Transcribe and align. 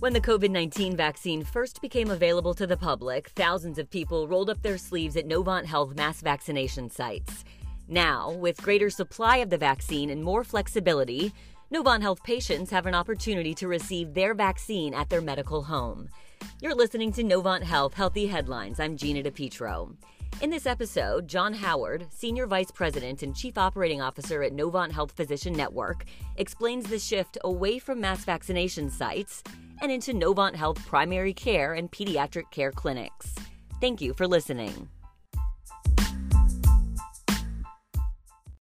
When 0.00 0.12
the 0.12 0.20
COVID 0.20 0.50
19 0.50 0.96
vaccine 0.96 1.42
first 1.42 1.82
became 1.82 2.12
available 2.12 2.54
to 2.54 2.68
the 2.68 2.76
public, 2.76 3.30
thousands 3.30 3.80
of 3.80 3.90
people 3.90 4.28
rolled 4.28 4.48
up 4.48 4.62
their 4.62 4.78
sleeves 4.78 5.16
at 5.16 5.26
Novant 5.26 5.64
Health 5.64 5.96
mass 5.96 6.20
vaccination 6.20 6.88
sites. 6.88 7.44
Now, 7.88 8.30
with 8.30 8.62
greater 8.62 8.90
supply 8.90 9.38
of 9.38 9.50
the 9.50 9.58
vaccine 9.58 10.10
and 10.10 10.22
more 10.22 10.44
flexibility, 10.44 11.32
Novant 11.74 12.02
Health 12.02 12.22
patients 12.22 12.70
have 12.70 12.86
an 12.86 12.94
opportunity 12.94 13.56
to 13.56 13.66
receive 13.66 14.14
their 14.14 14.34
vaccine 14.34 14.94
at 14.94 15.10
their 15.10 15.20
medical 15.20 15.64
home. 15.64 16.08
You're 16.60 16.76
listening 16.76 17.10
to 17.14 17.24
Novant 17.24 17.64
Health 17.64 17.94
Healthy 17.94 18.28
Headlines. 18.28 18.78
I'm 18.78 18.96
Gina 18.96 19.28
DePietro. 19.28 19.96
In 20.40 20.50
this 20.50 20.66
episode, 20.66 21.26
John 21.26 21.52
Howard, 21.52 22.06
Senior 22.10 22.46
Vice 22.46 22.70
President 22.70 23.24
and 23.24 23.34
Chief 23.34 23.58
Operating 23.58 24.00
Officer 24.00 24.44
at 24.44 24.52
Novant 24.52 24.92
Health 24.92 25.10
Physician 25.16 25.54
Network, 25.54 26.04
explains 26.36 26.88
the 26.88 27.00
shift 27.00 27.36
away 27.42 27.80
from 27.80 28.00
mass 28.00 28.24
vaccination 28.24 28.90
sites 28.90 29.42
and 29.80 29.92
into 29.92 30.12
Novant 30.12 30.54
Health 30.54 30.84
primary 30.86 31.32
care 31.32 31.74
and 31.74 31.90
pediatric 31.90 32.50
care 32.50 32.72
clinics. 32.72 33.34
Thank 33.80 34.00
you 34.00 34.14
for 34.14 34.26
listening. 34.26 34.88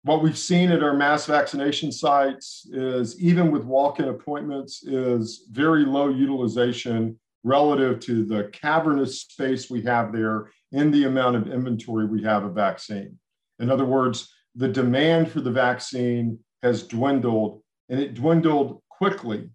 What 0.02 0.22
we've 0.22 0.38
seen 0.38 0.72
at 0.72 0.82
our 0.82 0.94
mass 0.94 1.26
vaccination 1.26 1.92
sites 1.92 2.66
is 2.72 3.20
even 3.20 3.50
with 3.50 3.64
walk-in 3.64 4.08
appointments 4.08 4.82
is 4.82 5.46
very 5.50 5.84
low 5.84 6.08
utilization 6.08 7.18
relative 7.44 8.00
to 8.00 8.24
the 8.24 8.44
cavernous 8.52 9.20
space 9.20 9.70
we 9.70 9.82
have 9.82 10.12
there 10.12 10.50
in 10.72 10.90
the 10.90 11.04
amount 11.04 11.36
of 11.36 11.48
inventory 11.48 12.06
we 12.06 12.22
have 12.22 12.44
of 12.44 12.54
vaccine. 12.54 13.18
In 13.58 13.70
other 13.70 13.84
words, 13.84 14.32
the 14.54 14.68
demand 14.68 15.30
for 15.30 15.40
the 15.40 15.50
vaccine 15.50 16.38
has 16.62 16.82
dwindled 16.82 17.62
and 17.88 18.00
it 18.00 18.14
dwindled 18.14 18.82
quickly. 18.88 19.50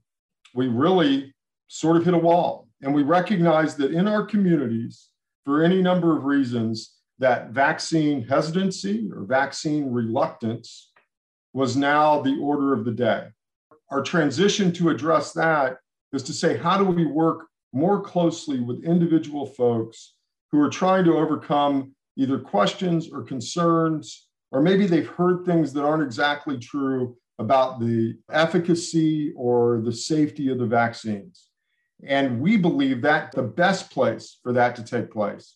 We 0.54 0.68
really 0.68 1.34
sort 1.68 1.98
of 1.98 2.06
hit 2.06 2.14
a 2.14 2.18
wall. 2.18 2.68
And 2.82 2.94
we 2.94 3.04
recognize 3.04 3.76
that 3.76 3.92
in 3.92 4.08
our 4.08 4.26
communities, 4.26 5.10
for 5.46 5.64
any 5.64 5.82
number 5.82 6.16
of 6.16 6.26
reasons, 6.26 6.96
that 7.20 7.50
vaccine 7.52 8.24
hesitancy 8.24 9.10
or 9.14 9.24
vaccine 9.24 9.90
reluctance 9.90 10.92
was 11.54 11.78
now 11.78 12.22
the 12.22 12.38
order 12.42 12.74
of 12.74 12.84
the 12.84 12.92
day. 12.92 13.28
Our 13.90 14.02
transition 14.02 14.72
to 14.74 14.90
address 14.90 15.32
that 15.34 15.78
is 16.12 16.24
to 16.24 16.34
say, 16.34 16.58
how 16.58 16.78
do 16.78 16.86
we 16.86 17.06
work 17.06 17.48
more 17.72 18.02
closely 18.02 18.60
with 18.60 18.84
individual 18.84 19.46
folks 19.46 20.16
who 20.52 20.60
are 20.60 20.70
trying 20.70 21.06
to 21.06 21.18
overcome 21.18 21.94
either 22.18 22.40
questions 22.40 23.10
or 23.12 23.24
concerns, 23.24 24.28
or 24.52 24.62
maybe 24.62 24.88
they've 24.88 25.08
heard 25.08 25.46
things 25.46 25.74
that 25.74 25.84
aren't 25.84 26.04
exactly 26.04 26.58
true 26.58 27.18
about 27.40 27.80
the 27.80 28.18
efficacy 28.32 29.34
or 29.36 29.82
the 29.82 29.92
safety 29.92 30.50
of 30.50 30.58
the 30.58 30.66
vaccines. 30.66 31.48
And 32.04 32.42
we 32.42 32.58
believe 32.58 33.02
that 33.02 33.32
the 33.32 33.44
best 33.44 33.92
place 33.92 34.38
for 34.44 34.54
that 34.54 34.76
to 34.76 34.84
take 34.84 35.12
place 35.12 35.56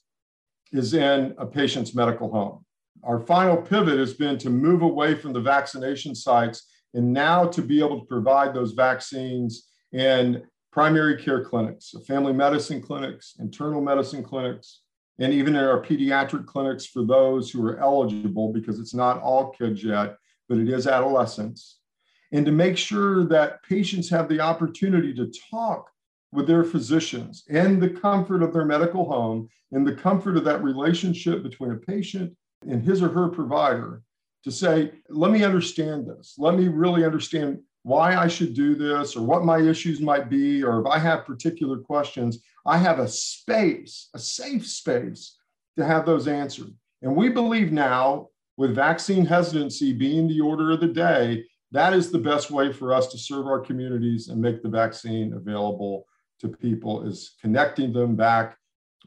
is 0.72 0.94
in 0.94 1.36
a 1.38 1.46
patient's 1.46 1.94
medical 1.94 2.32
home. 2.32 2.66
Our 3.04 3.20
final 3.20 3.58
pivot 3.58 3.98
has 4.00 4.14
been 4.14 4.38
to 4.40 4.50
move 4.50 4.82
away 4.82 5.16
from 5.16 5.34
the 5.34 5.42
vaccination 5.42 6.16
sites 6.16 6.68
and 6.94 7.14
now 7.14 7.46
to 7.46 7.62
be 7.62 7.80
able 7.80 8.00
to 8.00 8.06
provide 8.06 8.54
those 8.54 8.74
vaccines 8.74 9.68
in 9.92 10.44
primary 10.72 11.22
care 11.22 11.44
clinics, 11.44 11.94
family 12.08 12.34
medicine 12.34 12.82
clinics, 12.82 13.36
internal 13.40 13.82
medicine 13.82 14.24
clinics, 14.24 14.82
and 15.20 15.34
even 15.34 15.56
in 15.56 15.64
our 15.64 15.82
pediatric 15.82 16.46
clinics 16.46 16.86
for 16.86 17.04
those 17.04 17.52
who 17.52 17.66
are 17.66 17.80
eligible, 17.80 18.54
because 18.54 18.80
it's 18.80 18.94
not 18.94 19.22
all 19.22 19.50
kids 19.50 19.84
yet, 19.84 20.16
but 20.48 20.58
it 20.58 20.70
is 20.70 20.88
adolescents. 20.88 21.80
And 22.32 22.46
to 22.46 22.52
make 22.52 22.78
sure 22.78 23.26
that 23.26 23.64
patients 23.64 24.10
have 24.10 24.30
the 24.30 24.40
opportunity 24.40 25.14
to 25.16 25.32
talk 25.50 25.90
with 26.32 26.48
their 26.48 26.64
physicians 26.64 27.44
and 27.50 27.82
the 27.82 27.90
comfort 27.90 28.44
of 28.44 28.54
their 28.54 28.66
medical 28.66 29.06
home, 29.06 29.50
and 29.72 29.86
the 29.86 29.96
comfort 29.96 30.38
of 30.38 30.44
that 30.44 30.64
relationship 30.64 31.44
between 31.44 31.72
a 31.72 31.78
patient 31.78 32.36
and 32.68 32.84
his 32.84 33.02
or 33.02 33.10
her 33.10 33.30
provider, 33.30 34.02
to 34.44 34.52
say, 34.52 34.92
let 35.10 35.32
me 35.32 35.44
understand 35.44 36.08
this. 36.08 36.36
Let 36.38 36.56
me 36.56 36.68
really 36.68 37.04
understand 37.04 37.60
why 37.84 38.16
I 38.16 38.28
should 38.28 38.54
do 38.54 38.76
this 38.76 39.16
or 39.16 39.24
what 39.24 39.44
my 39.46 39.60
issues 39.60 40.02
might 40.02 40.30
be, 40.30 40.64
or 40.64 40.82
if 40.82 40.88
I 40.88 41.00
have 41.00 41.26
particular 41.26 41.78
questions, 41.78 42.40
I 42.66 42.78
have 42.78 43.00
a 43.00 43.08
space, 43.08 44.10
a 44.14 44.20
safe 44.20 44.66
space 44.68 45.38
to 45.78 45.86
have 45.86 46.06
those 46.06 46.28
answered. 46.28 46.74
And 47.02 47.16
we 47.16 47.30
believe 47.30 47.72
now, 47.72 48.28
with 48.58 48.76
vaccine 48.76 49.26
hesitancy 49.26 49.94
being 49.94 50.28
the 50.28 50.42
order 50.42 50.72
of 50.72 50.82
the 50.82 50.88
day, 50.88 51.46
that 51.72 51.94
is 51.94 52.12
the 52.12 52.20
best 52.20 52.52
way 52.52 52.74
for 52.74 52.94
us 52.94 53.08
to 53.08 53.18
serve 53.18 53.48
our 53.48 53.60
communities 53.60 54.28
and 54.28 54.42
make 54.42 54.62
the 54.62 54.70
vaccine 54.70 55.34
available 55.34 56.06
to 56.40 56.48
people 56.48 57.04
is 57.04 57.36
connecting 57.42 57.94
them 57.94 58.16
back 58.16 58.58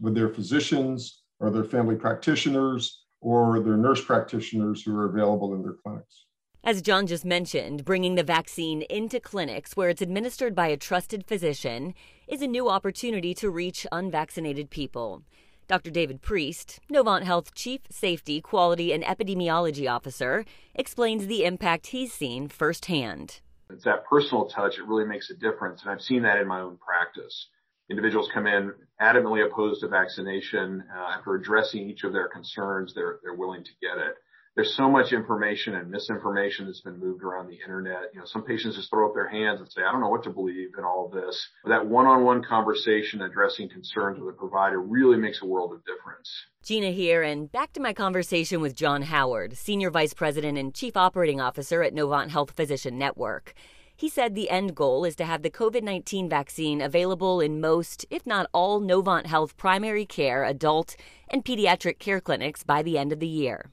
with 0.00 0.15
their 0.15 0.28
physicians 0.28 1.22
or 1.41 1.50
their 1.50 1.65
family 1.65 1.97
practitioners 1.97 3.04
or 3.20 3.60
their 3.60 3.76
nurse 3.76 4.04
practitioners 4.04 4.82
who 4.82 4.97
are 4.97 5.06
available 5.06 5.54
in 5.54 5.62
their 5.62 5.76
clinics. 5.84 6.26
As 6.65 6.81
John 6.81 7.09
just 7.09 7.25
mentioned, 7.25 7.84
bringing 7.84 8.15
the 8.15 8.22
vaccine 8.22 8.82
into 8.82 9.19
clinics 9.19 9.76
where 9.76 9.88
it's 9.88 10.03
administered 10.03 10.54
by 10.54 10.69
a 10.69 10.76
trusted 10.76 11.26
physician 11.26 11.93
is 12.28 12.41
a 12.41 12.47
new 12.47 12.69
opportunity 12.69 13.34
to 13.34 13.50
reach 13.50 13.87
unvaccinated 13.91 14.70
people. 14.70 15.22
Dr. 15.66 15.91
David 15.91 16.22
Priest, 16.22 16.78
Novant 16.93 17.22
Health 17.22 17.54
Chief 17.54 17.81
Safety, 17.91 18.41
Quality, 18.41 18.93
and 18.93 19.03
Epidemiology 19.03 19.91
Officer, 19.91 20.44
explains 20.75 21.26
the 21.26 21.44
impact 21.44 21.88
he's 21.88 22.12
seen 22.12 22.47
firsthand. 22.47 23.41
It's 23.72 23.84
that 23.84 24.05
personal 24.05 24.47
touch. 24.47 24.78
It 24.78 24.87
really 24.87 25.06
makes 25.06 25.31
a 25.31 25.34
difference. 25.34 25.83
And 25.83 25.91
I've 25.91 26.00
seen 26.00 26.22
that 26.22 26.38
in 26.38 26.47
my 26.47 26.60
own 26.60 26.78
practice. 26.78 27.49
Individuals 27.91 28.28
come 28.33 28.47
in 28.47 28.72
adamantly 29.00 29.44
opposed 29.44 29.81
to 29.81 29.88
vaccination. 29.88 30.84
Uh, 30.94 31.19
after 31.19 31.34
addressing 31.34 31.88
each 31.88 32.05
of 32.05 32.12
their 32.12 32.28
concerns, 32.28 32.94
they're, 32.94 33.19
they're 33.22 33.34
willing 33.34 33.65
to 33.65 33.71
get 33.81 33.99
it 33.99 34.15
there's 34.55 34.77
so 34.77 34.91
much 34.91 35.13
information 35.13 35.75
and 35.75 35.91
misinformation 35.91 36.67
that's 36.67 36.83
been 36.83 36.99
moved 36.99 37.23
around 37.23 37.49
the 37.49 37.59
internet. 37.61 38.11
You 38.13 38.21
know, 38.21 38.27
some 38.27 38.45
patients 38.45 38.77
just 38.77 38.91
throw 38.91 39.09
up 39.09 39.15
their 39.15 39.29
hands 39.29 39.61
and 39.61 39.71
say, 39.73 39.81
I 39.83 39.91
don't 39.91 40.03
know 40.03 40.11
what 40.11 40.25
to 40.25 40.31
believe 40.31 40.71
in 40.77 40.85
all 40.85 41.07
of 41.07 41.13
this. 41.13 41.49
But 41.65 41.71
that 41.71 41.87
one-on-one 41.87 42.45
conversation 42.45 43.23
addressing 43.23 43.71
concerns 43.71 44.21
with 44.21 44.35
a 44.35 44.39
provider 44.39 44.81
really 44.81 45.17
makes 45.17 45.41
a 45.43 45.47
world 45.47 45.73
of 45.73 45.85
difference. 45.87 46.31
Gina 46.62 46.91
here, 46.91 47.23
and 47.23 47.51
back 47.51 47.73
to 47.73 47.81
my 47.81 47.95
conversation 47.95 48.61
with 48.61 48.77
John 48.77 49.03
Howard, 49.03 49.57
Senior 49.57 49.91
Vice 49.91 50.12
President 50.12 50.59
and 50.59 50.75
Chief 50.75 50.97
Operating 50.99 51.41
Officer 51.41 51.83
at 51.83 51.95
Novant 51.95 52.29
Health 52.29 52.51
Physician 52.51 52.99
Network. 52.99 53.55
He 53.97 54.09
said 54.09 54.35
the 54.35 54.51
end 54.51 54.75
goal 54.75 55.05
is 55.05 55.17
to 55.17 55.25
have 55.25 55.43
the 55.43 55.51
COVID 55.51 55.83
19 55.83 56.29
vaccine 56.29 56.83
available 56.83 57.41
in 57.41 57.61
most, 57.61 58.05
if 58.11 58.27
not 58.27 58.49
all, 58.53 58.83
Novant 58.83 59.27
Health 59.27 59.57
primary 59.57 60.05
care, 60.05 60.45
adult, 60.45 60.95
and 61.31 61.45
pediatric 61.45 61.99
care 61.99 62.21
clinics 62.21 62.62
by 62.65 62.83
the 62.83 62.99
end 62.99 63.12
of 63.12 63.21
the 63.21 63.27
year. 63.27 63.71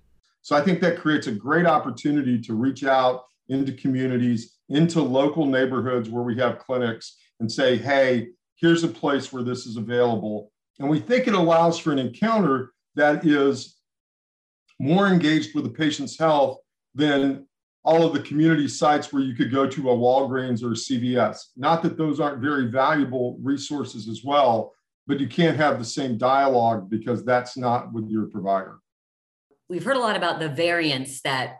So 0.49 0.55
I 0.55 0.61
think 0.61 0.81
that 0.81 0.97
creates 0.97 1.27
a 1.27 1.31
great 1.31 1.67
opportunity 1.67 2.41
to 2.41 2.55
reach 2.55 2.83
out 2.83 3.25
into 3.49 3.71
communities, 3.71 4.55
into 4.69 4.99
local 4.99 5.45
neighborhoods 5.45 6.09
where 6.09 6.23
we 6.23 6.35
have 6.39 6.57
clinics 6.57 7.17
and 7.39 7.51
say, 7.51 7.77
hey, 7.77 8.29
here's 8.55 8.83
a 8.83 8.88
place 8.88 9.31
where 9.31 9.43
this 9.43 9.67
is 9.67 9.77
available. 9.77 10.51
And 10.79 10.89
we 10.89 11.01
think 11.01 11.27
it 11.27 11.35
allows 11.35 11.77
for 11.77 11.91
an 11.91 11.99
encounter 11.99 12.71
that 12.95 13.27
is 13.27 13.77
more 14.79 15.05
engaged 15.05 15.53
with 15.53 15.65
the 15.65 15.69
patient's 15.69 16.17
health 16.17 16.57
than 16.95 17.45
all 17.83 18.03
of 18.03 18.13
the 18.13 18.23
community 18.23 18.67
sites 18.67 19.13
where 19.13 19.21
you 19.21 19.35
could 19.35 19.51
go 19.51 19.67
to 19.67 19.91
a 19.91 19.95
Walgreens 19.95 20.63
or 20.63 20.71
a 20.71 20.73
CVS. 20.73 21.49
Not 21.57 21.83
that 21.83 21.95
those 21.95 22.19
aren't 22.19 22.41
very 22.41 22.71
valuable 22.71 23.38
resources 23.39 24.07
as 24.07 24.23
well, 24.23 24.73
but 25.05 25.19
you 25.19 25.27
can't 25.27 25.57
have 25.57 25.77
the 25.77 25.85
same 25.85 26.17
dialogue 26.17 26.89
because 26.89 27.23
that's 27.23 27.55
not 27.55 27.93
with 27.93 28.09
your 28.09 28.25
provider 28.25 28.79
we've 29.69 29.84
heard 29.84 29.96
a 29.96 30.00
lot 30.00 30.18
about 30.18 30.40
the 30.40 30.50
variants 30.50 31.22
that 31.22 31.57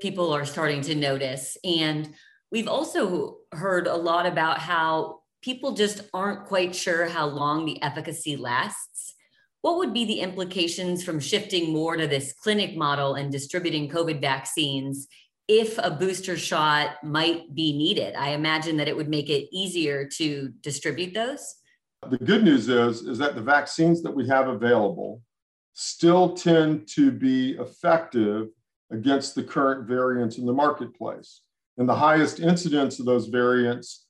people 0.00 0.32
are 0.32 0.44
starting 0.44 0.82
to 0.82 0.94
notice. 0.94 1.56
And 1.64 2.12
we've 2.50 2.68
also 2.68 3.38
heard 3.52 3.86
a 3.86 3.96
lot 3.96 4.26
about 4.26 4.58
how 4.58 5.20
people 5.42 5.72
just 5.72 6.02
aren't 6.12 6.46
quite 6.46 6.74
sure 6.74 7.06
how 7.06 7.26
long 7.26 7.64
the 7.64 7.80
efficacy 7.82 8.36
lasts. 8.36 9.14
What 9.62 9.78
would 9.78 9.94
be 9.94 10.04
the 10.04 10.20
implications 10.20 11.04
from 11.04 11.20
shifting 11.20 11.72
more 11.72 11.96
to 11.96 12.08
this 12.08 12.32
clinic 12.32 12.76
model 12.76 13.14
and 13.14 13.30
distributing 13.30 13.88
COVID 13.88 14.20
vaccines 14.20 15.06
if 15.46 15.78
a 15.78 15.90
booster 15.90 16.36
shot 16.36 16.96
might 17.04 17.54
be 17.54 17.76
needed? 17.76 18.16
I 18.16 18.30
imagine 18.30 18.76
that 18.78 18.88
it 18.88 18.96
would 18.96 19.08
make 19.08 19.30
it 19.30 19.48
easier 19.52 20.08
to 20.16 20.52
distribute 20.62 21.14
those. 21.14 21.56
The 22.10 22.18
good 22.18 22.42
news 22.42 22.68
is, 22.68 23.02
is 23.02 23.18
that 23.18 23.36
the 23.36 23.42
vaccines 23.42 24.02
that 24.02 24.10
we 24.10 24.26
have 24.26 24.48
available 24.48 25.22
still 25.74 26.34
tend 26.34 26.86
to 26.88 27.10
be 27.10 27.52
effective 27.52 28.48
against 28.90 29.34
the 29.34 29.42
current 29.42 29.88
variants 29.88 30.38
in 30.38 30.46
the 30.46 30.52
marketplace. 30.52 31.40
And 31.78 31.88
the 31.88 31.94
highest 31.94 32.40
incidence 32.40 32.98
of 32.98 33.06
those 33.06 33.28
variants 33.28 34.06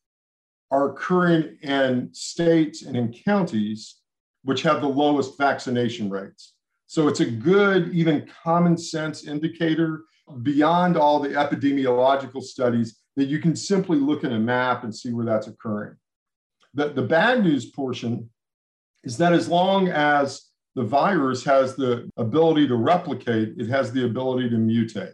are 0.70 0.90
occurring 0.90 1.58
in 1.62 2.08
states 2.12 2.82
and 2.82 2.96
in 2.96 3.12
counties 3.12 3.96
which 4.42 4.62
have 4.62 4.80
the 4.80 4.88
lowest 4.88 5.38
vaccination 5.38 6.10
rates. 6.10 6.54
So 6.88 7.08
it's 7.08 7.20
a 7.20 7.30
good, 7.30 7.94
even 7.94 8.28
common 8.42 8.76
sense 8.76 9.24
indicator 9.24 10.04
beyond 10.42 10.96
all 10.96 11.20
the 11.20 11.30
epidemiological 11.30 12.42
studies 12.42 12.98
that 13.16 13.26
you 13.26 13.38
can 13.38 13.54
simply 13.54 13.98
look 13.98 14.24
at 14.24 14.32
a 14.32 14.38
map 14.38 14.84
and 14.84 14.94
see 14.94 15.12
where 15.12 15.24
that's 15.24 15.46
occurring. 15.46 15.96
The, 16.74 16.88
the 16.88 17.02
bad 17.02 17.44
news 17.44 17.66
portion 17.66 18.30
is 19.04 19.18
that 19.18 19.32
as 19.32 19.48
long 19.48 19.88
as 19.88 20.51
the 20.74 20.82
virus 20.82 21.44
has 21.44 21.76
the 21.76 22.08
ability 22.16 22.66
to 22.68 22.76
replicate, 22.76 23.54
it 23.58 23.68
has 23.68 23.92
the 23.92 24.04
ability 24.04 24.48
to 24.50 24.56
mutate, 24.56 25.12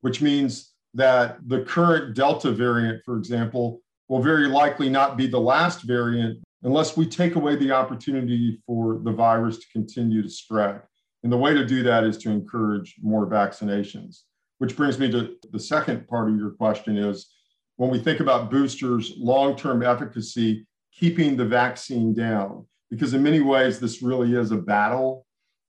which 0.00 0.22
means 0.22 0.72
that 0.94 1.38
the 1.48 1.62
current 1.62 2.14
Delta 2.14 2.52
variant, 2.52 3.02
for 3.04 3.16
example, 3.16 3.80
will 4.08 4.22
very 4.22 4.46
likely 4.46 4.88
not 4.88 5.16
be 5.16 5.26
the 5.26 5.40
last 5.40 5.82
variant 5.82 6.38
unless 6.62 6.96
we 6.96 7.06
take 7.06 7.34
away 7.34 7.56
the 7.56 7.72
opportunity 7.72 8.60
for 8.66 9.00
the 9.04 9.12
virus 9.12 9.58
to 9.58 9.66
continue 9.72 10.22
to 10.22 10.30
spread. 10.30 10.80
And 11.22 11.32
the 11.32 11.36
way 11.36 11.52
to 11.54 11.66
do 11.66 11.82
that 11.82 12.04
is 12.04 12.18
to 12.18 12.30
encourage 12.30 12.96
more 13.02 13.26
vaccinations. 13.26 14.22
Which 14.58 14.76
brings 14.76 14.98
me 14.98 15.10
to 15.10 15.36
the 15.50 15.60
second 15.60 16.08
part 16.08 16.30
of 16.30 16.36
your 16.36 16.50
question 16.50 16.96
is 16.96 17.26
when 17.76 17.90
we 17.90 17.98
think 17.98 18.20
about 18.20 18.50
boosters, 18.50 19.14
long-term 19.18 19.82
efficacy, 19.82 20.66
keeping 20.92 21.36
the 21.36 21.44
vaccine 21.44 22.14
down, 22.14 22.64
because 22.96 23.12
in 23.12 23.22
many 23.22 23.40
ways, 23.40 23.78
this 23.78 24.00
really 24.00 24.34
is 24.34 24.52
a 24.52 24.56
battle. 24.56 25.26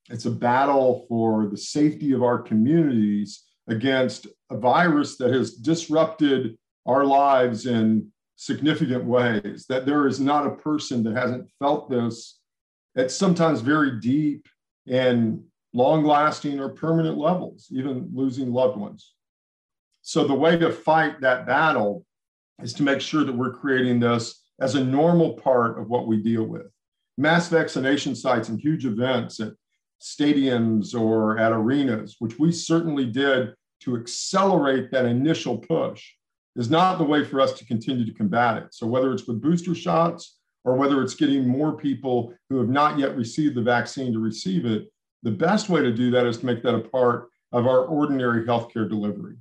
It's 0.10 0.26
a 0.26 0.32
battle 0.32 1.06
for 1.10 1.48
the 1.48 1.58
safety 1.58 2.14
of 2.14 2.24
our 2.24 2.40
communities 2.42 3.44
against 3.68 4.28
a 4.50 4.58
virus 4.58 5.18
that 5.18 5.34
has 5.34 5.56
disrupted 5.56 6.58
our 6.86 7.04
lives 7.04 7.66
in 7.66 8.10
significant 8.38 9.04
ways, 9.04 9.66
that 9.68 9.86
there 9.86 10.08
is 10.08 10.22
not 10.22 10.48
a 10.48 10.56
person 10.56 11.04
that 11.04 11.18
hasn't 11.18 11.50
felt 11.60 11.90
this 11.90 12.40
at 12.96 13.12
sometimes 13.12 13.60
very 13.60 14.00
deep 14.00 14.48
and 14.88 15.44
long 15.74 16.06
lasting 16.06 16.62
or 16.62 16.70
permanent 16.70 17.18
levels, 17.18 17.68
even 17.72 18.10
losing 18.14 18.54
loved 18.54 18.78
ones. 18.78 19.16
So, 20.02 20.26
the 20.26 20.34
way 20.34 20.58
to 20.58 20.72
fight 20.72 21.20
that 21.20 21.46
battle 21.46 22.06
is 22.64 22.74
to 22.76 22.84
make 22.84 23.02
sure 23.02 23.26
that 23.26 23.36
we're 23.36 23.52
creating 23.52 24.00
this 24.00 24.42
as 24.62 24.76
a 24.76 24.84
normal 24.84 25.34
part 25.34 25.78
of 25.78 25.90
what 25.90 26.08
we 26.08 26.24
deal 26.24 26.46
with. 26.46 26.68
Mass 27.18 27.50
vaccination 27.50 28.16
sites 28.16 28.50
and 28.50 28.60
huge 28.60 28.86
events 28.86 29.40
at 29.40 29.54
stadiums 30.02 30.94
or 30.94 31.40
at 31.40 31.52
arenas, 31.52 32.18
which 32.20 32.38
we 32.38 32.52
certainly 32.52 33.06
did 33.06 33.54
to 33.82 33.96
accelerate 33.96 34.92
that 34.92 35.06
initial 35.06 35.58
push, 35.58 36.04
is 36.56 36.70
not 36.70 36.98
the 36.98 37.04
way 37.04 37.24
for 37.24 37.40
us 37.42 37.54
to 37.54 37.66
continue 37.66 38.06
to 38.06 38.14
combat 38.14 38.58
it. 38.58 38.74
So, 38.74 38.88
whether 38.88 39.12
it's 39.12 39.28
with 39.28 39.42
booster 39.42 39.76
shots 39.76 40.38
or 40.64 40.76
whether 40.76 41.02
it's 41.02 41.16
getting 41.16 41.48
more 41.48 41.78
people 41.78 42.34
who 42.50 42.58
have 42.58 42.70
not 42.70 43.00
yet 43.00 43.16
received 43.16 43.56
the 43.56 43.62
vaccine 43.62 44.14
to 44.14 44.20
receive 44.20 44.66
it, 44.66 44.92
the 45.24 45.32
best 45.32 45.70
way 45.70 45.82
to 45.82 45.92
do 45.92 46.12
that 46.12 46.26
is 46.26 46.38
to 46.40 46.46
make 46.46 46.62
that 46.64 46.76
a 46.76 46.80
part 46.80 47.30
of 47.52 47.66
our 47.66 47.86
ordinary 47.86 48.46
healthcare 48.46 48.88
delivery. 48.88 49.36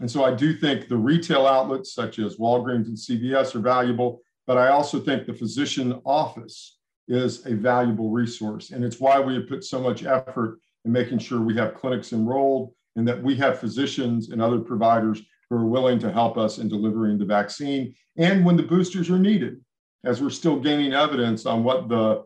And 0.00 0.10
so 0.10 0.24
I 0.24 0.34
do 0.34 0.56
think 0.56 0.88
the 0.88 0.96
retail 0.96 1.46
outlets 1.46 1.92
such 1.92 2.18
as 2.18 2.36
Walgreens 2.36 2.86
and 2.86 2.96
CVS 2.96 3.54
are 3.54 3.60
valuable, 3.60 4.20
but 4.46 4.56
I 4.56 4.68
also 4.68 5.00
think 5.00 5.26
the 5.26 5.34
physician 5.34 6.00
office 6.04 6.77
is 7.08 7.46
a 7.46 7.54
valuable 7.54 8.10
resource. 8.10 8.70
And 8.70 8.84
it's 8.84 9.00
why 9.00 9.18
we 9.18 9.34
have 9.34 9.48
put 9.48 9.64
so 9.64 9.80
much 9.80 10.04
effort 10.04 10.60
in 10.84 10.92
making 10.92 11.18
sure 11.18 11.40
we 11.40 11.56
have 11.56 11.74
clinics 11.74 12.12
enrolled 12.12 12.72
and 12.96 13.06
that 13.08 13.22
we 13.22 13.34
have 13.36 13.58
physicians 13.58 14.30
and 14.30 14.40
other 14.40 14.58
providers 14.58 15.22
who 15.48 15.56
are 15.56 15.66
willing 15.66 15.98
to 16.00 16.12
help 16.12 16.36
us 16.36 16.58
in 16.58 16.68
delivering 16.68 17.18
the 17.18 17.24
vaccine 17.24 17.94
and 18.18 18.44
when 18.44 18.56
the 18.56 18.62
boosters 18.62 19.08
are 19.10 19.18
needed, 19.18 19.60
as 20.04 20.20
we're 20.20 20.28
still 20.28 20.58
gaining 20.58 20.92
evidence 20.92 21.46
on 21.46 21.64
what 21.64 21.88
the 21.88 22.24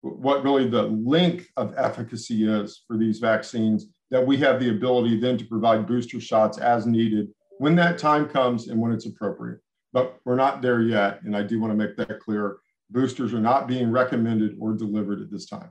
what 0.00 0.44
really 0.44 0.68
the 0.68 0.82
length 0.82 1.48
of 1.56 1.74
efficacy 1.78 2.46
is 2.46 2.82
for 2.86 2.98
these 2.98 3.20
vaccines, 3.20 3.86
that 4.10 4.24
we 4.24 4.36
have 4.36 4.60
the 4.60 4.68
ability 4.68 5.18
then 5.18 5.38
to 5.38 5.46
provide 5.46 5.86
booster 5.86 6.20
shots 6.20 6.58
as 6.58 6.86
needed 6.86 7.28
when 7.58 7.74
that 7.74 7.98
time 7.98 8.28
comes 8.28 8.68
and 8.68 8.78
when 8.78 8.92
it's 8.92 9.06
appropriate. 9.06 9.60
But 9.94 10.18
we're 10.26 10.36
not 10.36 10.60
there 10.60 10.82
yet. 10.82 11.22
And 11.22 11.34
I 11.34 11.42
do 11.42 11.58
want 11.58 11.72
to 11.72 11.76
make 11.76 11.96
that 11.96 12.20
clear. 12.20 12.58
Boosters 12.94 13.34
are 13.34 13.40
not 13.40 13.66
being 13.66 13.90
recommended 13.90 14.56
or 14.58 14.72
delivered 14.72 15.20
at 15.20 15.30
this 15.30 15.46
time. 15.46 15.70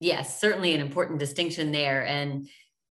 Yes, 0.00 0.40
certainly 0.40 0.74
an 0.74 0.80
important 0.80 1.18
distinction 1.18 1.70
there. 1.70 2.04
And 2.06 2.48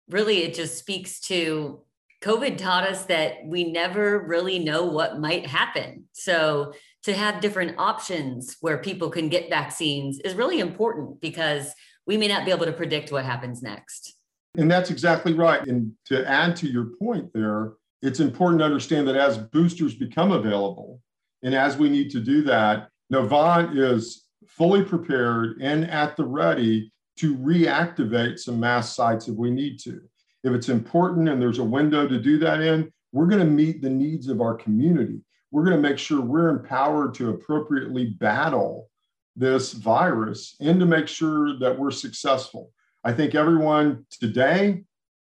really, 0.10 0.44
it 0.44 0.56
just 0.56 0.78
speaks 0.78 1.20
to 1.22 1.82
COVID 2.22 2.58
taught 2.58 2.88
us 2.88 3.06
that 3.06 3.46
we 3.46 3.72
never 3.72 4.26
really 4.26 4.60
know 4.60 4.86
what 4.86 5.20
might 5.20 5.46
happen. 5.46 6.06
So, 6.14 6.74
to 7.04 7.14
have 7.14 7.42
different 7.42 7.80
options 7.80 8.58
where 8.62 8.78
people 8.78 9.10
can 9.10 9.28
get 9.28 9.50
vaccines 9.50 10.20
is 10.20 10.36
really 10.36 10.60
important 10.60 11.20
because 11.20 11.74
we 12.06 12.16
may 12.16 12.28
not 12.28 12.46
be 12.46 12.52
able 12.52 12.68
to 12.68 12.72
predict 12.72 13.12
what 13.12 13.26
happens 13.26 13.64
next. 13.64 14.14
And 14.56 14.70
that's 14.70 14.92
exactly 14.92 15.34
right. 15.34 15.66
And 15.66 15.94
to 16.06 16.28
add 16.30 16.56
to 16.58 16.68
your 16.68 16.92
point 17.00 17.34
there, 17.34 17.74
it's 18.04 18.20
important 18.20 18.60
to 18.60 18.66
understand 18.66 19.08
that 19.08 19.16
as 19.16 19.38
boosters 19.38 19.96
become 19.96 20.32
available, 20.32 21.02
and 21.42 21.56
as 21.56 21.76
we 21.76 21.90
need 21.90 22.12
to 22.12 22.20
do 22.20 22.44
that, 22.44 22.90
Novant 23.12 23.78
is 23.78 24.28
fully 24.48 24.84
prepared 24.84 25.58
and 25.62 25.90
at 25.90 26.16
the 26.16 26.24
ready 26.24 26.92
to 27.18 27.36
reactivate 27.36 28.40
some 28.40 28.60
mass 28.60 28.96
sites 28.96 29.28
if 29.28 29.36
we 29.36 29.52
need 29.52 29.80
to. 29.80 30.02
If 30.44 30.54
it's 30.54 30.70
important 30.70 31.28
and 31.28 31.42
there's 31.42 31.60
a 31.60 31.64
window 31.64 32.08
to 32.08 32.20
do 32.20 32.40
that 32.40 32.62
in, 32.62 32.92
we're 33.12 33.28
going 33.28 33.46
to 33.46 33.46
meet 33.46 33.82
the 33.82 33.90
needs 33.90 34.28
of 34.28 34.40
our 34.40 34.56
community. 34.56 35.20
We're 35.52 35.66
going 35.66 35.76
to 35.76 35.90
make 35.90 36.00
sure 36.00 36.22
we're 36.22 36.50
empowered 36.50 37.14
to 37.16 37.32
appropriately 37.32 38.06
battle 38.06 38.90
this 39.36 39.74
virus 39.74 40.56
and 40.62 40.80
to 40.80 40.86
make 40.86 41.08
sure 41.08 41.60
that 41.60 41.78
we're 41.78 41.92
successful. 41.92 42.72
I 43.04 43.12
think 43.12 43.36
everyone 43.36 44.06
today 44.10 44.84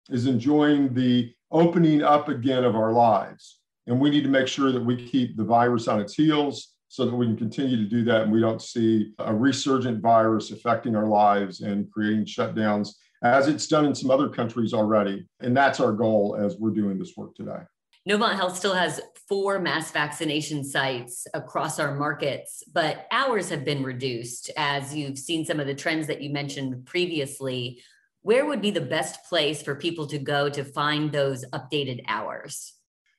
is 0.10 0.26
enjoying 0.26 0.94
the 0.94 1.34
opening 1.52 2.02
up 2.02 2.30
again 2.30 2.64
of 2.64 2.76
our 2.76 2.94
lives. 2.94 3.60
And 3.88 4.00
we 4.00 4.10
need 4.10 4.24
to 4.24 4.30
make 4.30 4.48
sure 4.48 4.72
that 4.72 4.84
we 4.84 5.10
keep 5.10 5.36
the 5.36 5.44
virus 5.44 5.90
on 5.90 6.00
its 6.00 6.14
heels 6.14 6.73
so 6.94 7.06
that 7.06 7.16
we 7.16 7.26
can 7.26 7.36
continue 7.36 7.76
to 7.76 7.86
do 7.86 8.04
that 8.04 8.22
and 8.22 8.32
we 8.32 8.40
don't 8.40 8.62
see 8.62 9.14
a 9.18 9.34
resurgent 9.34 10.00
virus 10.00 10.52
affecting 10.52 10.96
our 10.96 11.08
lives 11.08 11.62
and 11.62 11.92
creating 11.92 12.24
shutdowns 12.24 12.90
as 13.24 13.48
it's 13.48 13.66
done 13.66 13.86
in 13.86 13.96
some 13.96 14.12
other 14.12 14.30
countries 14.30 14.76
already. 14.76 15.28
And 15.40 15.58
that's 15.58 15.80
our 15.80 15.92
goal 15.92 16.38
as 16.40 16.58
we're 16.58 16.70
doing 16.70 17.00
this 17.00 17.14
work 17.18 17.34
today. 17.34 17.62
Novant 18.08 18.36
Health 18.36 18.56
still 18.56 18.76
has 18.76 19.02
four 19.28 19.58
mass 19.58 19.90
vaccination 19.90 20.64
sites 20.64 21.26
across 21.34 21.80
our 21.80 21.96
markets, 21.96 22.64
but 22.72 23.08
hours 23.10 23.50
have 23.50 23.66
been 23.66 23.82
reduced 23.82 24.52
as 24.56 24.94
you've 24.94 25.18
seen 25.18 25.46
some 25.46 25.60
of 25.60 25.66
the 25.66 25.74
trends 25.74 26.06
that 26.06 26.22
you 26.22 26.30
mentioned 26.30 26.86
previously. 26.86 27.82
Where 28.22 28.46
would 28.46 28.62
be 28.62 28.70
the 28.70 28.82
best 28.82 29.24
place 29.28 29.64
for 29.64 29.74
people 29.74 30.06
to 30.08 30.20
go 30.20 30.48
to 30.48 30.64
find 30.64 31.12
those 31.12 31.44
updated 31.54 32.04
hours? 32.08 32.74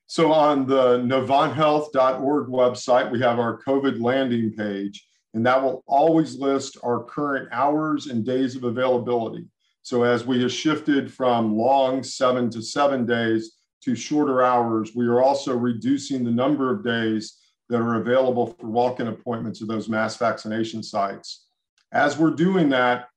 So, 0.06 0.32
on 0.32 0.66
the 0.66 0.98
novanthealth.org 0.98 2.48
website, 2.48 3.10
we 3.10 3.20
have 3.20 3.38
our 3.38 3.60
COVID 3.62 4.00
landing 4.00 4.52
page, 4.52 5.06
and 5.32 5.44
that 5.46 5.62
will 5.62 5.82
always 5.86 6.38
list 6.38 6.76
our 6.82 7.02
current 7.04 7.48
hours 7.52 8.06
and 8.06 8.24
days 8.24 8.54
of 8.54 8.64
availability. 8.64 9.46
So 9.84 10.02
as 10.02 10.24
we 10.24 10.40
have 10.40 10.50
shifted 10.50 11.12
from 11.12 11.58
long 11.58 12.02
seven 12.02 12.48
to 12.50 12.62
seven 12.62 13.04
days 13.04 13.58
to 13.82 13.94
shorter 13.94 14.42
hours, 14.42 14.92
we 14.94 15.06
are 15.06 15.22
also 15.22 15.54
reducing 15.54 16.24
the 16.24 16.30
number 16.30 16.70
of 16.70 16.82
days 16.82 17.38
that 17.68 17.82
are 17.82 18.00
available 18.00 18.46
for 18.46 18.66
walk-in 18.66 19.08
appointments 19.08 19.60
at 19.60 19.68
those 19.68 19.86
mass 19.86 20.16
vaccination 20.16 20.82
sites. 20.82 21.48
As 21.92 22.16
we're 22.16 22.30
doing 22.30 22.70
that, 22.70 23.08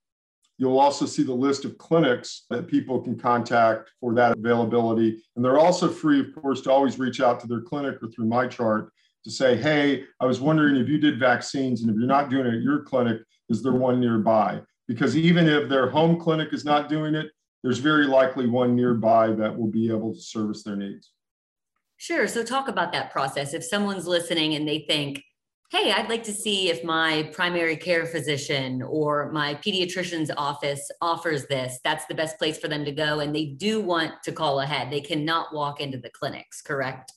you'll 0.57 0.79
also 0.79 1.05
see 1.05 1.23
the 1.23 1.33
list 1.33 1.65
of 1.65 1.77
clinics 1.77 2.45
that 2.49 2.67
people 2.67 3.01
can 3.01 3.17
contact 3.17 3.91
for 3.99 4.13
that 4.15 4.37
availability. 4.37 5.21
And 5.35 5.45
they're 5.45 5.59
also 5.59 5.89
free, 5.89 6.19
of 6.19 6.35
course, 6.35 6.61
to 6.61 6.71
always 6.71 6.99
reach 6.99 7.21
out 7.21 7.39
to 7.41 7.47
their 7.47 7.61
clinic 7.61 7.97
or 8.01 8.09
through 8.09 8.25
MyChart 8.25 8.89
to 9.23 9.31
say, 9.31 9.55
hey, 9.57 10.05
I 10.19 10.25
was 10.25 10.39
wondering 10.39 10.75
if 10.77 10.87
you 10.87 10.97
did 10.97 11.19
vaccines, 11.19 11.81
and 11.81 11.91
if 11.91 11.97
you're 11.97 12.07
not 12.07 12.29
doing 12.29 12.47
it 12.47 12.55
at 12.55 12.61
your 12.61 12.81
clinic, 12.81 13.21
is 13.49 13.61
there 13.61 13.73
one 13.73 13.99
nearby? 13.99 14.61
because 14.87 15.17
even 15.17 15.47
if 15.47 15.69
their 15.69 15.89
home 15.89 16.19
clinic 16.19 16.53
is 16.53 16.65
not 16.65 16.89
doing 16.89 17.13
it, 17.13 17.27
there's 17.63 17.79
very 17.79 18.07
likely 18.07 18.47
one 18.47 18.75
nearby 18.75 19.27
that 19.27 19.55
will 19.55 19.67
be 19.67 19.89
able 19.89 20.13
to 20.13 20.21
service 20.21 20.63
their 20.63 20.75
needs. 20.75 21.11
Sure. 21.97 22.27
So, 22.27 22.43
talk 22.43 22.67
about 22.67 22.91
that 22.93 23.11
process. 23.11 23.53
If 23.53 23.63
someone's 23.63 24.07
listening 24.07 24.53
and 24.53 24.67
they 24.67 24.85
think, 24.87 25.21
hey, 25.69 25.91
I'd 25.91 26.09
like 26.09 26.24
to 26.24 26.33
see 26.33 26.69
if 26.69 26.83
my 26.83 27.29
primary 27.33 27.75
care 27.75 28.05
physician 28.05 28.81
or 28.81 29.31
my 29.33 29.55
pediatrician's 29.55 30.31
office 30.38 30.89
offers 31.01 31.45
this, 31.47 31.79
that's 31.83 32.05
the 32.05 32.15
best 32.15 32.38
place 32.38 32.57
for 32.57 32.69
them 32.69 32.86
to 32.86 32.91
go. 32.91 33.19
And 33.19 33.36
they 33.36 33.47
do 33.47 33.81
want 33.81 34.13
to 34.24 34.31
call 34.31 34.62
ahead. 34.62 34.89
They 34.89 35.01
cannot 35.01 35.53
walk 35.53 35.81
into 35.81 35.97
the 35.97 36.09
clinics, 36.09 36.62
correct? 36.62 37.12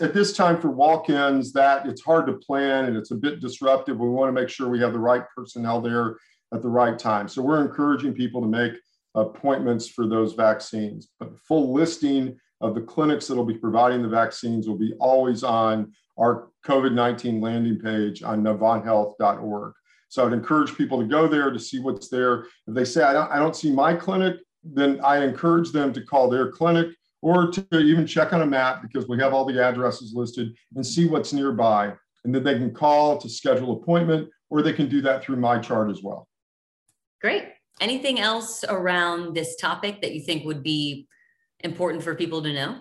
At 0.00 0.14
this 0.14 0.32
time 0.32 0.60
for 0.60 0.70
walk-ins, 0.70 1.52
that 1.54 1.86
it's 1.86 2.02
hard 2.02 2.26
to 2.26 2.34
plan 2.34 2.84
and 2.84 2.96
it's 2.96 3.10
a 3.10 3.16
bit 3.16 3.40
disruptive. 3.40 3.98
We 3.98 4.08
want 4.08 4.28
to 4.28 4.40
make 4.40 4.50
sure 4.50 4.68
we 4.68 4.80
have 4.80 4.92
the 4.92 5.00
right 5.00 5.24
personnel 5.34 5.80
there 5.80 6.16
at 6.54 6.62
the 6.62 6.68
right 6.68 6.96
time. 6.96 7.26
So 7.26 7.42
we're 7.42 7.64
encouraging 7.64 8.14
people 8.14 8.40
to 8.40 8.46
make 8.46 8.74
appointments 9.16 9.88
for 9.88 10.06
those 10.06 10.34
vaccines. 10.34 11.08
But 11.18 11.36
full 11.40 11.72
listing 11.72 12.38
of 12.60 12.74
the 12.74 12.80
clinics 12.80 13.26
that 13.26 13.36
will 13.36 13.44
be 13.44 13.58
providing 13.58 14.02
the 14.02 14.08
vaccines 14.08 14.66
will 14.66 14.78
be 14.78 14.94
always 14.98 15.42
on 15.44 15.92
our 16.18 16.48
COVID 16.64 16.92
19 16.92 17.40
landing 17.40 17.78
page 17.78 18.22
on 18.22 18.42
novanthealth.org. 18.42 19.72
So 20.08 20.22
I 20.22 20.24
would 20.24 20.34
encourage 20.34 20.76
people 20.76 21.00
to 21.00 21.06
go 21.06 21.28
there 21.28 21.50
to 21.50 21.58
see 21.58 21.80
what's 21.80 22.08
there. 22.08 22.46
If 22.66 22.74
they 22.74 22.84
say, 22.84 23.02
I 23.02 23.12
don't, 23.12 23.30
I 23.30 23.38
don't 23.38 23.56
see 23.56 23.70
my 23.70 23.94
clinic, 23.94 24.36
then 24.64 25.00
I 25.04 25.22
encourage 25.24 25.72
them 25.72 25.92
to 25.92 26.02
call 26.02 26.30
their 26.30 26.50
clinic 26.50 26.88
or 27.22 27.50
to 27.50 27.78
even 27.78 28.06
check 28.06 28.32
on 28.32 28.42
a 28.42 28.46
map 28.46 28.82
because 28.82 29.08
we 29.08 29.18
have 29.18 29.34
all 29.34 29.44
the 29.44 29.62
addresses 29.62 30.14
listed 30.14 30.54
and 30.74 30.86
see 30.86 31.06
what's 31.06 31.32
nearby 31.32 31.92
and 32.26 32.34
then 32.34 32.42
they 32.42 32.54
can 32.54 32.74
call 32.74 33.16
to 33.18 33.28
schedule 33.28 33.80
appointment, 33.80 34.28
or 34.50 34.60
they 34.60 34.72
can 34.72 34.88
do 34.88 35.00
that 35.00 35.22
through 35.22 35.36
MyChart 35.36 35.92
as 35.92 36.02
well. 36.02 36.26
Great. 37.20 37.44
Anything 37.80 38.18
else 38.18 38.64
around 38.68 39.34
this 39.34 39.54
topic 39.56 40.02
that 40.02 40.12
you 40.12 40.20
think 40.20 40.44
would 40.44 40.62
be 40.62 41.06
important 41.66 42.02
for 42.02 42.14
people 42.14 42.42
to 42.42 42.52
know? 42.52 42.80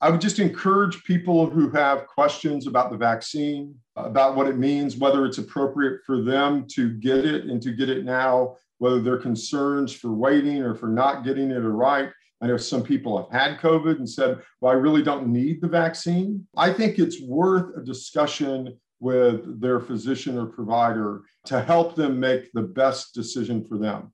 I 0.00 0.10
would 0.10 0.20
just 0.20 0.38
encourage 0.38 1.02
people 1.04 1.50
who 1.50 1.70
have 1.70 2.06
questions 2.06 2.66
about 2.66 2.90
the 2.90 2.96
vaccine, 2.96 3.74
about 3.96 4.36
what 4.36 4.46
it 4.46 4.56
means, 4.56 4.96
whether 4.96 5.26
it's 5.26 5.38
appropriate 5.38 6.00
for 6.06 6.22
them 6.22 6.66
to 6.74 6.90
get 6.90 7.24
it 7.24 7.46
and 7.46 7.60
to 7.62 7.72
get 7.72 7.90
it 7.90 8.04
now, 8.04 8.56
whether 8.78 9.00
they're 9.00 9.18
concerns 9.18 9.92
for 9.92 10.12
waiting 10.12 10.62
or 10.62 10.74
for 10.74 10.88
not 10.88 11.24
getting 11.24 11.50
it 11.50 11.64
are 11.64 11.72
right. 11.72 12.10
I 12.42 12.46
know 12.46 12.58
some 12.58 12.82
people 12.82 13.16
have 13.16 13.30
had 13.30 13.58
COVID 13.60 13.96
and 13.96 14.08
said, 14.08 14.40
well, 14.60 14.72
I 14.72 14.76
really 14.76 15.02
don't 15.02 15.28
need 15.28 15.60
the 15.60 15.68
vaccine. 15.68 16.46
I 16.56 16.72
think 16.72 16.98
it's 16.98 17.20
worth 17.20 17.76
a 17.76 17.82
discussion 17.82 18.78
with 19.00 19.60
their 19.60 19.80
physician 19.80 20.38
or 20.38 20.46
provider 20.46 21.22
to 21.46 21.62
help 21.62 21.94
them 21.94 22.20
make 22.20 22.52
the 22.52 22.62
best 22.62 23.14
decision 23.14 23.64
for 23.64 23.78
them. 23.78 24.12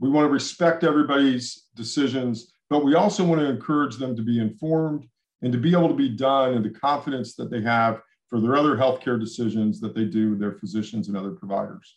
We 0.00 0.10
want 0.10 0.26
to 0.26 0.32
respect 0.32 0.84
everybody's 0.84 1.64
decisions, 1.74 2.52
but 2.74 2.84
we 2.84 2.96
also 2.96 3.22
want 3.22 3.40
to 3.40 3.48
encourage 3.48 3.98
them 3.98 4.16
to 4.16 4.22
be 4.22 4.40
informed 4.40 5.06
and 5.42 5.52
to 5.52 5.58
be 5.60 5.70
able 5.70 5.86
to 5.86 5.94
be 5.94 6.08
done 6.08 6.54
in 6.54 6.62
the 6.64 6.70
confidence 6.70 7.36
that 7.36 7.48
they 7.48 7.62
have 7.62 8.00
for 8.28 8.40
their 8.40 8.56
other 8.56 8.76
healthcare 8.76 9.16
decisions 9.16 9.78
that 9.78 9.94
they 9.94 10.04
do 10.04 10.30
with 10.30 10.40
their 10.40 10.54
physicians 10.54 11.06
and 11.06 11.16
other 11.16 11.30
providers. 11.30 11.94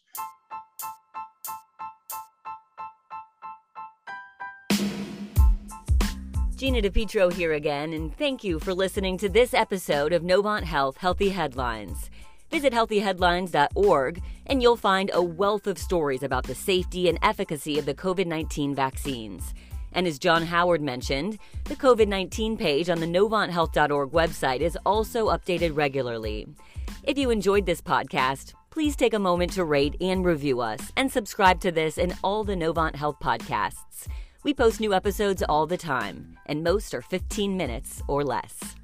Gina 6.55 6.83
DiPietro 6.83 7.33
here 7.33 7.53
again, 7.53 7.93
and 7.93 8.15
thank 8.15 8.43
you 8.43 8.59
for 8.59 8.71
listening 8.71 9.17
to 9.17 9.29
this 9.29 9.55
episode 9.55 10.13
of 10.13 10.21
Novant 10.21 10.65
Health 10.65 10.97
Healthy 10.97 11.29
Headlines. 11.29 12.11
Visit 12.51 12.71
healthyheadlines.org 12.71 14.21
and 14.45 14.61
you'll 14.61 14.77
find 14.77 15.09
a 15.11 15.23
wealth 15.23 15.65
of 15.65 15.79
stories 15.79 16.21
about 16.21 16.45
the 16.45 16.55
safety 16.55 17.09
and 17.09 17.17
efficacy 17.23 17.79
of 17.79 17.87
the 17.87 17.95
COVID 17.95 18.27
19 18.27 18.75
vaccines. 18.75 19.55
And 19.93 20.07
as 20.07 20.19
John 20.19 20.43
Howard 20.45 20.81
mentioned, 20.81 21.39
the 21.65 21.75
COVID 21.75 22.07
19 22.07 22.57
page 22.57 22.89
on 22.89 22.99
the 22.99 23.05
NovantHealth.org 23.05 24.11
website 24.11 24.59
is 24.59 24.77
also 24.85 25.27
updated 25.27 25.75
regularly. 25.75 26.47
If 27.03 27.17
you 27.17 27.29
enjoyed 27.29 27.65
this 27.65 27.81
podcast, 27.81 28.53
please 28.69 28.95
take 28.95 29.13
a 29.13 29.19
moment 29.19 29.53
to 29.53 29.63
rate 29.63 29.95
and 30.01 30.23
review 30.23 30.61
us 30.61 30.91
and 30.95 31.11
subscribe 31.11 31.59
to 31.61 31.71
this 31.71 31.97
and 31.97 32.15
all 32.23 32.43
the 32.43 32.55
Novant 32.55 32.95
Health 32.95 33.17
podcasts. 33.21 34.07
We 34.43 34.53
post 34.53 34.79
new 34.79 34.93
episodes 34.93 35.43
all 35.49 35.67
the 35.67 35.77
time, 35.77 36.37
and 36.45 36.63
most 36.63 36.93
are 36.93 37.01
15 37.01 37.57
minutes 37.57 38.01
or 38.07 38.23
less. 38.23 38.75